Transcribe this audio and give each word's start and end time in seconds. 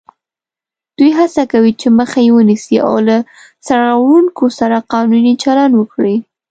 دوی 0.97 1.11
هڅه 1.19 1.43
کوي 1.51 1.71
چې 1.81 1.87
مخه 1.99 2.19
یې 2.25 2.31
ونیسي 2.35 2.77
او 2.87 2.95
له 3.07 3.17
سرغړوونکو 3.67 4.45
سره 4.59 4.77
قانوني 4.91 5.33
چلند 5.43 5.73
وکړي 5.75 6.15